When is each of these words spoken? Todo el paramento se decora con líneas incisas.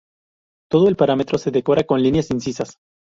Todo 0.71 0.87
el 0.87 0.95
paramento 0.95 1.37
se 1.37 1.51
decora 1.51 1.83
con 1.83 2.01
líneas 2.01 2.31
incisas. 2.31 2.79